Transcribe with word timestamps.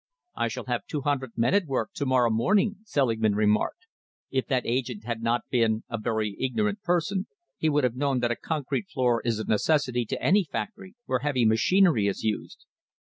"I 0.35 0.47
shall 0.47 0.65
have 0.65 0.87
two 0.87 1.01
hundred 1.01 1.33
men 1.37 1.53
at 1.53 1.67
work 1.67 1.91
to 1.93 2.07
morrow 2.07 2.31
morning," 2.31 2.77
Selingman 2.85 3.35
remarked. 3.35 3.85
"If 4.31 4.47
that 4.47 4.65
agent 4.65 5.03
had 5.03 5.21
not 5.21 5.43
been 5.51 5.83
a 5.91 5.99
very 5.99 6.35
ignorant 6.39 6.81
person, 6.81 7.27
he 7.55 7.69
would 7.69 7.83
have 7.83 7.95
known 7.95 8.17
that 8.21 8.31
a 8.31 8.35
concrete 8.35 8.89
floor 8.89 9.21
is 9.23 9.37
a 9.37 9.45
necessity 9.45 10.05
to 10.05 10.19
any 10.19 10.43
factory 10.43 10.95
where 11.05 11.19
heavy 11.19 11.45
machinery 11.45 12.07
is 12.07 12.23
used." 12.23 12.65